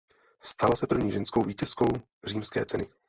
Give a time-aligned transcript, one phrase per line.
[0.41, 1.87] Stala se první ženskou vítězkou
[2.23, 2.89] Římské ceny.